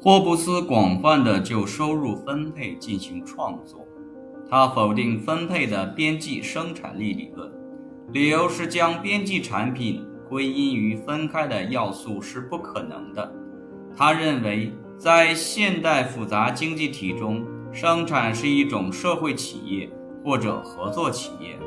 [0.00, 3.84] 霍布斯广泛的就收入分配进行创作，
[4.48, 7.50] 他否定分配的边际生产力理论，
[8.12, 13.34] 理由是将边际产品归因于分开的要素是不可能的。
[13.96, 19.90] 他认为，在现代复杂经济体中，生产是一种社会企业
[20.24, 21.58] 或者合作企业。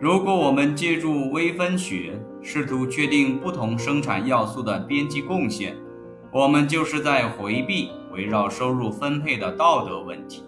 [0.00, 5.76] 如果我们借助微分学试图确定不同生产要素的边际贡献，
[6.30, 10.44] 我们就是在回避围绕收入分配的道德问题。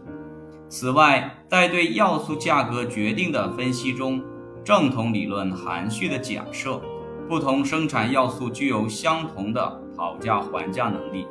[0.68, 4.22] 此外，在对要素价格决定的分析中，
[4.62, 6.80] 正统理论含蓄地假设，
[7.28, 11.27] 不同生产要素具有相同的讨价还价能力，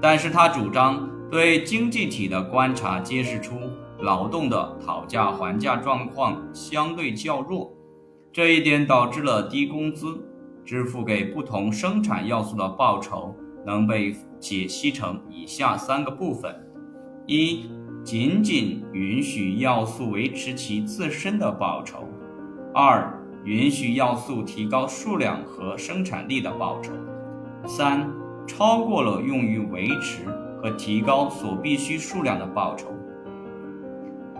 [0.00, 3.54] 但是他主张对经济体的观察揭示出。
[4.02, 7.70] 劳动的讨价还价状况相对较弱，
[8.32, 10.18] 这一点导致了低工资
[10.64, 16.54] 支付给不同生产要素的报酬能被解析成以下三个部分：
[17.26, 17.66] 一、
[18.02, 21.98] 仅仅允许要素维持其自身的报酬；
[22.74, 23.12] 二、
[23.44, 26.92] 允许要素提高数量和生产力的报酬；
[27.66, 28.10] 三、
[28.46, 30.24] 超过了用于维持
[30.62, 32.88] 和提高所必需数量的报酬。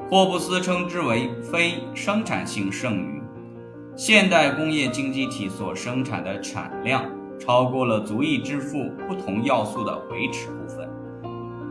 [0.09, 3.23] 霍布斯称之为非生产性剩余。
[3.97, 7.05] 现代工业经济体所生产的产量
[7.41, 10.89] 超过了足以支付不同要素的维持部分。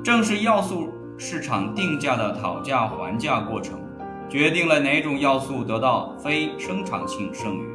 [0.04, 3.80] 正是要素市场定价的讨价还价过程，
[4.28, 7.68] 决定了哪种要素得到非生产性剩余。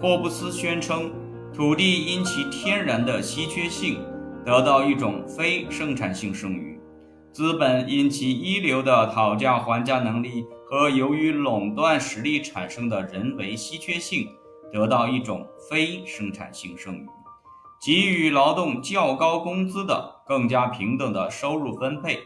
[0.00, 1.10] 霍布斯宣称，
[1.52, 3.98] 土地因其天然的稀缺性
[4.44, 6.78] 得到一种非生产性剩余。
[7.32, 14.26] 资本因其一流的讨价还价能力和由于垄断实力产生的人为稀缺性，
[14.72, 17.06] 得到一种非生产性剩余。
[17.80, 22.18] 给予劳动较高工资的更加平等的收入分配，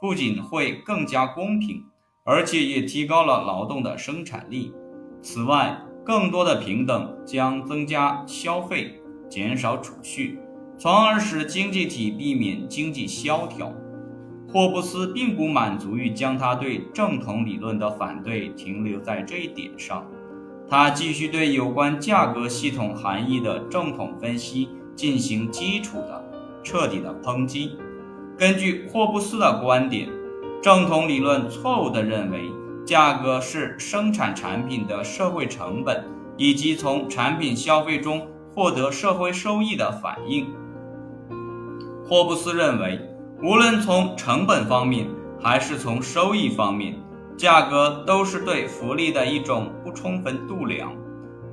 [0.00, 1.84] 不仅会更加公平，
[2.24, 4.72] 而且也提高了劳动的生产力。
[5.20, 10.38] 此外，更多的平等将增加消费，减少储蓄，
[10.78, 13.72] 从而使经济体避免经济萧条。
[14.48, 20.04] 霍布斯并不满足于将他对正统理论的反对停留在这一点上，
[20.70, 26.24] 他继续对有关价格系统含义的正统分析进行基础的、
[26.62, 27.76] 彻底的抨击。
[28.38, 30.08] 根据霍布斯的观点，
[30.62, 32.50] 正统理论错误地认为
[32.86, 36.04] 价格是生产产品的社会成本
[36.36, 40.46] 以及从产品消费中获得社会收益的反应。
[42.08, 43.00] 霍布斯认为。
[43.42, 45.08] 无论从成本方面
[45.40, 46.94] 还是从收益方面，
[47.40, 50.92] 价格都是对福利的一种不充分度量。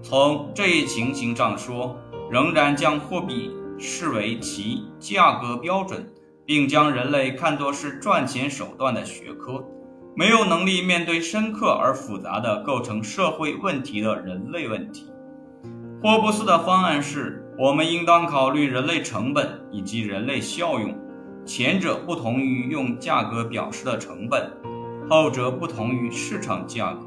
[0.04, 1.96] 从这一情形上说，
[2.30, 6.06] 仍然将货币视为其价格标准，
[6.46, 9.64] 并将人类看作是赚钱手段的学科，
[10.14, 15.10] 没有能力面对深刻而复杂的构成社会问题的人类问题。
[16.04, 20.94] 霍布斯的方案是：我们应当考虑人类成本以及人类效用。
[21.46, 24.52] 前者不同于用价格表示的成本，
[25.10, 27.00] 后者不同于市场价格。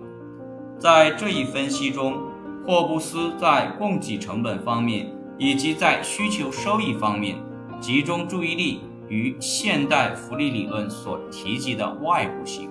[0.78, 2.18] 在这一分析中，
[2.66, 7.36] 霍布斯在供给成本方面以及在需求收益方面
[7.80, 12.70] 集中注意力于现代福利理论所提及的外部性。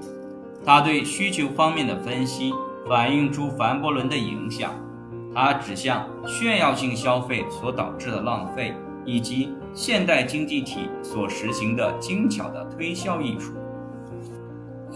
[0.66, 2.54] 他对需求方面的分析
[2.88, 4.72] 反映出凡伯伦的影响，
[5.34, 8.74] 他指向炫耀性消费所导致的浪费。
[9.06, 13.54] 以及现代经济体所实行的精巧的推销艺术。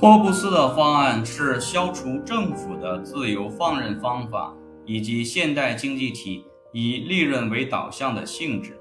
[0.03, 4.53] 霍布斯的方案是消除政府的自由放任方法，
[4.85, 6.43] 以及现代经济体
[6.73, 8.77] 以利润为导向的性质。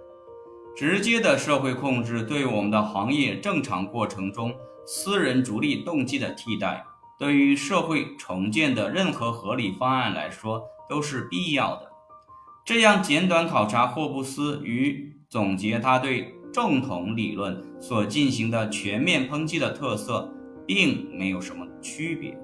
[0.75, 4.53] 直接的社会控制对我们的行业正常过程中
[4.85, 6.85] 私人逐利动机的替代，
[7.17, 11.89] 对于社会重建的任何合理方案来说都是必要的。
[12.65, 15.13] 这样简短考察霍布斯与。
[15.31, 20.32] 总结他对正统理论所进行的全面抨击的特色，
[20.67, 22.39] 并没有什么区别。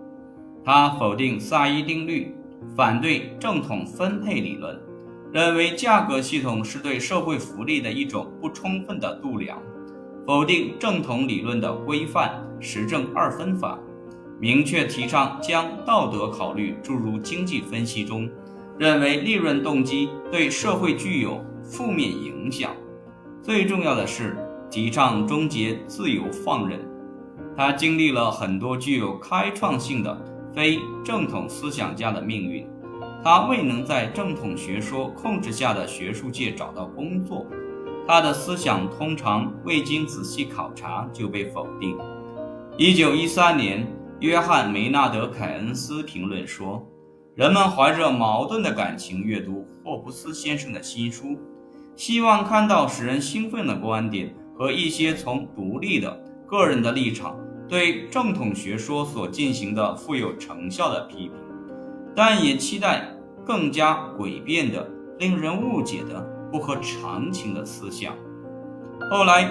[0.64, 2.34] 他否定萨伊定律，
[2.76, 4.78] 反对正统分配理论，
[5.32, 9.62] 认为价格系统是对社会福利的一种不充分的度量，
[10.26, 13.78] 否定正统理论的规范实证二分法，
[14.40, 18.28] 明确提倡将道德考虑注入经济分析中，
[18.78, 21.44] 认为利润动机对社会具有。
[21.70, 22.70] 负面影响，
[23.42, 24.38] 最重要的是
[24.70, 26.80] 提倡终结自由放任。
[27.58, 30.16] 他经历了很多具有开创性的
[30.54, 32.64] 非正统思想家的命运，
[33.24, 37.44] 他未能在正统学说控制下的学术界找到工作，
[38.06, 41.98] 他的思想通常未经仔细考察就被否定。
[42.76, 43.84] 一九一三年，
[44.20, 46.86] 约翰·梅纳德·凯恩斯评论说
[47.34, 51.36] ：“人们怀着矛盾的感情阅读霍布斯先生的新书，
[51.96, 57.36] 希望看到使人兴奋的观点和一些从独立的个人的立场
[57.68, 61.32] 对正统学说所进行的富有成效的批评，
[62.14, 64.88] 但也期待更加诡辩的、
[65.18, 66.20] 令人误解的、
[66.50, 68.14] 不合常情的思想。”
[69.10, 69.50] 后来，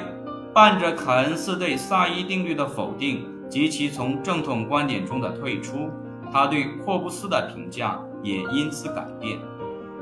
[0.54, 5.90] 伴着凯恩斯对萨伊定律的否定及其从正统观点中的退出。
[6.30, 9.40] 他对霍布斯的评价也因此改变。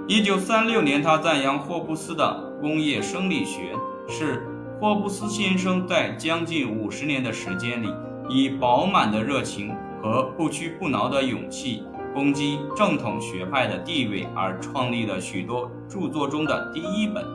[0.07, 3.73] 一九三六年，他赞扬霍布斯的工业生理学
[4.07, 4.47] 是
[4.79, 7.93] 霍布斯先生在将近五十年的时间里，
[8.29, 11.83] 以饱满的热情和不屈不挠的勇气
[12.13, 17.25] 攻击正统学派的地位而创立了许多著作中的第一本，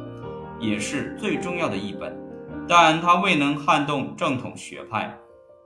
[0.59, 2.17] 也是最重要的一本。
[2.69, 5.19] 但他未能撼动正统学派。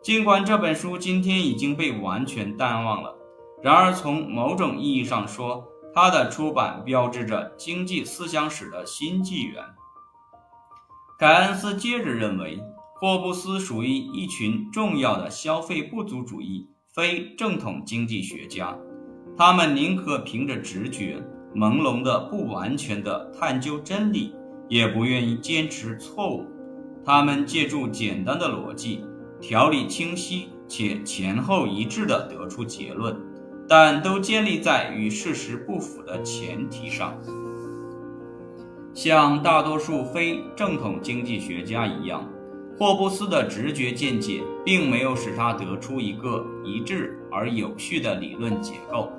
[0.02, 3.16] 尽管这本书今天已经被完全淡忘了，
[3.62, 9.62] 然而从某种意义上说，它的出版标志着经济思想史的新纪元。
[11.18, 12.60] 凯恩斯接着认为，
[13.04, 18.74] 霍布斯属于一群重要的消费不足主义非正统经济学家，
[19.36, 21.22] 他们宁可凭着直觉、
[21.54, 24.32] 朦胧的、不完全的探究真理，
[24.70, 26.46] 也不愿意坚持错误。
[27.04, 29.04] 他们借助简单的逻辑。
[29.38, 33.14] 条理清晰且前后一致地得出结论，
[33.68, 37.14] 但都建立在与事实不符的前提上。
[38.94, 42.26] 像大多数非正统经济学家一样，
[42.76, 49.12] 霍布斯的直觉见解并没有使他得出一个一致而有序的理论结构，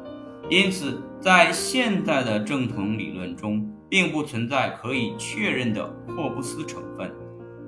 [0.49, 7.09] 因此在现代的正统理论中，并不存在可以确认的霍布斯成分。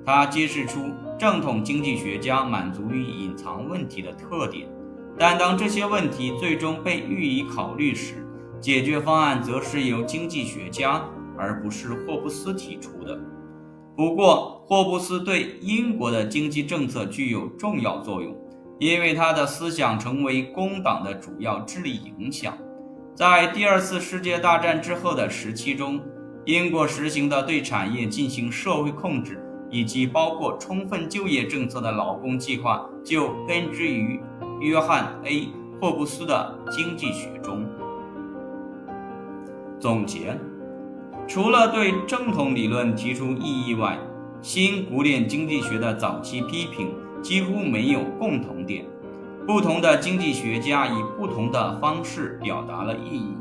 [0.04, 4.68] 它揭示出正统经济学家满足于隐藏问题的特点，
[5.18, 8.26] 但当这些问题最终被予以考虑时，
[8.60, 11.02] 解决方案则是由经济学家
[11.38, 13.18] 而不是霍布斯提出的。
[13.98, 18.32] 不过，霍布斯对英国的经济政策具有重要作用，
[18.78, 22.56] 因为他的思想成为工党的主要智力影响。
[23.16, 26.00] 在第二次世界大战之后的时期中，
[26.44, 29.44] 英国实行的对产业进行社会控制。
[29.70, 34.18] 以及包括充分就业政策的劳工计划，就根植于
[34.62, 35.48] 约翰 ·A·
[35.78, 37.66] 霍布斯的经济学中。
[39.78, 40.34] 总结：
[41.28, 43.98] 除了对正统理论提出异议外，
[44.40, 46.90] 新古典经济学的早期批评
[47.22, 48.84] 几乎没有共同点。
[49.46, 53.36] 不同的经济学家以不同的方式表达了异议，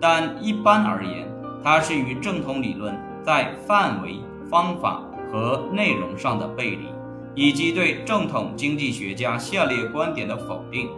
[0.00, 1.30] 但一般而言，
[1.62, 4.16] 它是与正统理论在范围、
[4.50, 5.04] 方法。
[5.30, 6.86] 和内容上的背离，
[7.34, 10.88] 以及对正统经济学家下列观点的否定，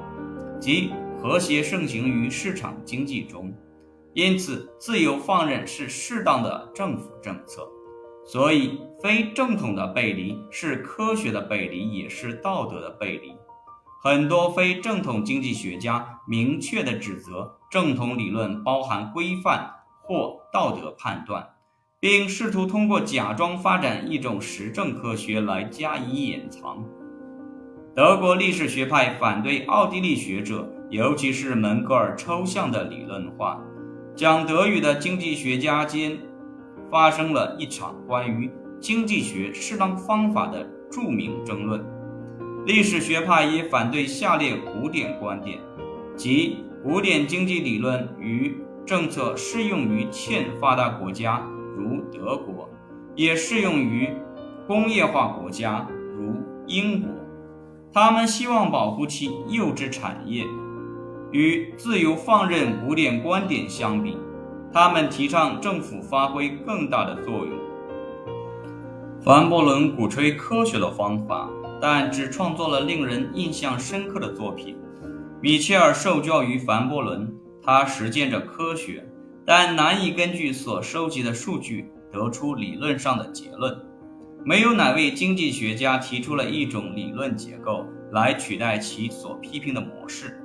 [0.61, 3.53] 即和谐盛行于市场经济中，
[4.15, 7.69] 因此自由放任是适当的政府政策。
[8.25, 13.35] 所以，非正统的背离是科学的背离，也是道德的背离。
[14.03, 19.71] 很多非正统经济学家明确地指责正统理论包含规范
[20.03, 21.49] 或道德判断。
[22.03, 26.83] 并试图通过假装发展一种实证科学来加以掩藏。
[27.95, 33.61] 德国历史学派反对奥地利学者，尤其是门格尔抽象的理论化。
[34.17, 36.19] 讲德语的经济学家间
[36.91, 38.51] 发生了一场关于
[38.81, 41.85] 经济学适当方法的著名争论。
[42.67, 45.59] 历史学派也反对下列古典观点，
[46.17, 51.43] 即古典经济理论与政策适用于欠发达国家。
[51.77, 52.69] 如德国，
[53.15, 54.11] 也适用于
[54.67, 55.87] 工业化国家，
[56.19, 56.35] 如
[56.67, 57.09] 英国。
[57.93, 60.45] 他们希望保护其幼稚产业。
[61.33, 64.17] 与自由放任古典观点相比，
[64.73, 67.51] 他们提倡政府发挥更大的作用。
[69.23, 71.49] 凡伯伦鼓吹科学的方法，
[71.81, 74.77] 但只创作了令人印象深刻的作品。
[75.41, 77.33] 米切尔受教于凡伯伦，
[77.63, 79.07] 他实践着科学。
[79.43, 83.77] 但难以根据所收集的数据得出理论上的结论。
[84.45, 90.40] 没有哪位经济学家提出了一种理论结构来取代其所批评的模式。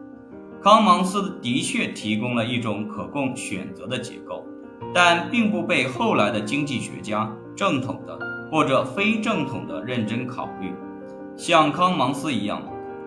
[0.66, 4.44] 康芒斯的确提供了一种可供选择的结构，
[4.92, 8.18] 但并不被后来的经济学家正统的
[8.50, 10.74] 或者非正统的认真考虑。
[11.38, 12.64] 像康芒斯一样，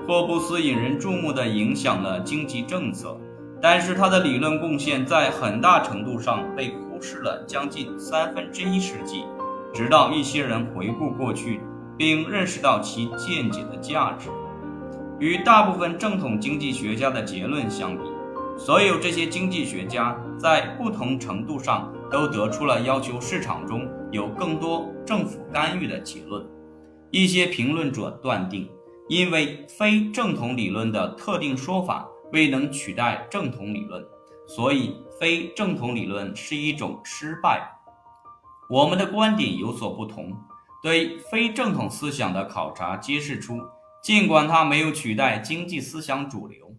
[0.06, 3.18] 霍布斯引人注目地影响了经济政策。
[3.60, 9.24] 但是他的理论贡献在很大程度上被忽视了将近三分之一世纪，
[9.74, 11.60] 直到一些人回顾过去，
[11.96, 14.28] 并认识到其见解的价值。
[15.18, 18.02] 与大部分正统经济学家的结论相比，
[18.56, 26.46] 所有这些经济学家在不同程度上都得出了要求市场中有更多政府干预的结论。
[27.10, 28.70] 一些评论者断定，
[29.08, 34.04] 因为非正统理论的特定说法未能取代正统理论，
[34.46, 37.68] 所以非正统理论是一种失败。
[38.70, 40.32] 我们的观点有所不同。
[40.80, 43.60] 对非正统思想的考察揭示出，
[44.02, 46.74] 尽管它没有取代经济思想主流，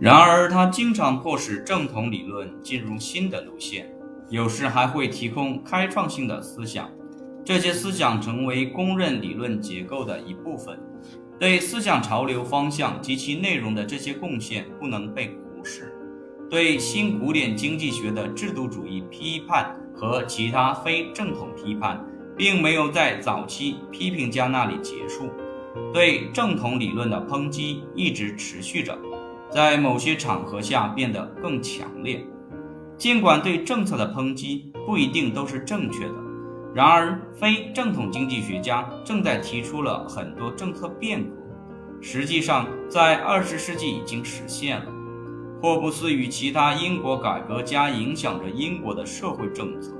[0.00, 3.90] 然而它经常迫使正统理论进入新的路线，
[4.28, 6.90] 有时还会提供开创性的思想。
[7.44, 10.78] 这些思想成为公认理论结构的一部分。
[11.38, 15.92] 对思想潮流方向及其内容的这些贡献不能被忽视。
[16.48, 22.04] 对新古典经济学的制度主义批判和其他非正统批判，
[22.36, 25.30] 并没有在早期批评家那里结束。
[25.92, 28.98] 对正统理论的抨击一直持续着，
[29.50, 32.24] 在某些场合下变得更强烈。
[32.96, 36.14] 尽管对政策的抨击不一定都是正确的。
[36.74, 41.30] 然而，非正统经济学家正在提出了很多政策变革，
[42.00, 44.86] 实际上在二十世纪已经实现了。
[45.60, 49.92] 霍布斯与其他英国改革家影响着英国的社会政策，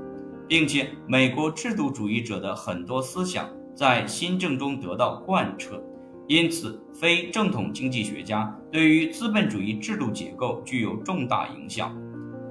[0.47, 5.81] 并且美国制度主义者的很多思想在新政中得到贯彻。
[6.27, 11.95] 因此，非正统经济学家对于资本主义制度结构具有重大影响。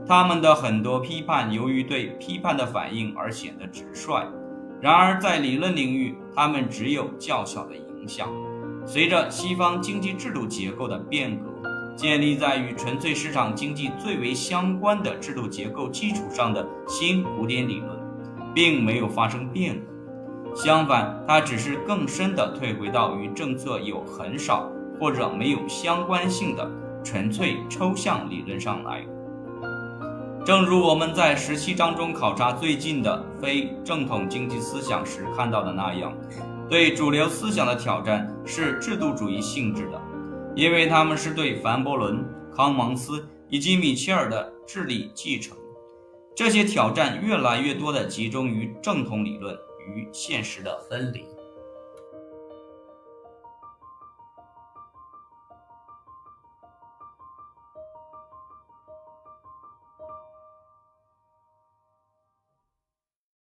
[0.06, 4.26] 他们的很多批判由于对批判的反应而显得直率，
[4.80, 8.28] 然而在理论领域，他们只有较小的影响。
[8.84, 11.46] 随着西方经济制度结构的变革，
[11.96, 17.96] 建立在与纯粹市场经济最为相关的制度结构基础上的新古典理论，
[18.52, 19.91] 并没有发生变革，
[20.54, 26.70] 相反，它只是更深地退回到与政策有很少或者没有相关性的
[27.02, 29.04] 纯粹抽象理论上来。
[30.44, 36.12] 正如我们在十七章中考察最近的非正统经济思想时看到的那样，
[36.68, 40.00] 对主流思想的挑战是制度主义性质的，
[40.54, 45.56] 因为他们是对凡伯伦、康芒斯以及米切尔的智力继承。
[46.34, 49.56] 这些挑战越来越多地集中于正统理论
[49.86, 51.31] 与现实的分离。